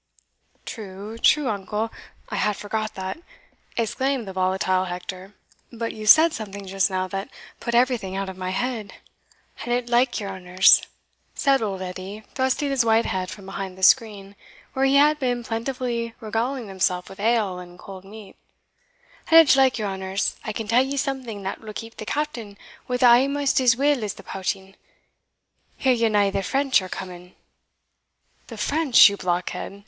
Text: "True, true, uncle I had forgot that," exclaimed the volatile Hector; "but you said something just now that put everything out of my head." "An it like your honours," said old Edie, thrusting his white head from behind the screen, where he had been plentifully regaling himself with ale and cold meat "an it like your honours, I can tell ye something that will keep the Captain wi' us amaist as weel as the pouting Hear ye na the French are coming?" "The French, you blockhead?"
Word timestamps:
"True, 0.65 1.19
true, 1.19 1.47
uncle 1.47 1.91
I 2.29 2.37
had 2.37 2.57
forgot 2.57 2.95
that," 2.95 3.19
exclaimed 3.77 4.27
the 4.27 4.33
volatile 4.33 4.85
Hector; 4.85 5.35
"but 5.71 5.91
you 5.93 6.07
said 6.07 6.33
something 6.33 6.65
just 6.65 6.89
now 6.89 7.07
that 7.09 7.29
put 7.59 7.75
everything 7.75 8.15
out 8.15 8.27
of 8.27 8.35
my 8.35 8.49
head." 8.49 8.95
"An 9.63 9.71
it 9.71 9.89
like 9.89 10.19
your 10.19 10.31
honours," 10.31 10.81
said 11.35 11.61
old 11.61 11.83
Edie, 11.83 12.23
thrusting 12.33 12.71
his 12.71 12.83
white 12.83 13.05
head 13.05 13.29
from 13.29 13.45
behind 13.45 13.77
the 13.77 13.83
screen, 13.83 14.35
where 14.73 14.85
he 14.85 14.95
had 14.95 15.19
been 15.19 15.43
plentifully 15.43 16.15
regaling 16.19 16.67
himself 16.67 17.07
with 17.07 17.19
ale 17.19 17.59
and 17.59 17.77
cold 17.77 18.03
meat 18.03 18.35
"an 19.29 19.37
it 19.37 19.55
like 19.55 19.77
your 19.77 19.87
honours, 19.89 20.35
I 20.43 20.51
can 20.51 20.67
tell 20.67 20.81
ye 20.81 20.97
something 20.97 21.43
that 21.43 21.61
will 21.61 21.73
keep 21.73 21.97
the 21.97 22.07
Captain 22.07 22.57
wi' 22.87 22.95
us 22.95 23.03
amaist 23.03 23.61
as 23.61 23.77
weel 23.77 24.03
as 24.03 24.15
the 24.15 24.23
pouting 24.23 24.75
Hear 25.77 25.93
ye 25.93 26.09
na 26.09 26.31
the 26.31 26.41
French 26.41 26.81
are 26.81 26.89
coming?" 26.89 27.35
"The 28.47 28.57
French, 28.57 29.07
you 29.07 29.15
blockhead?" 29.15 29.79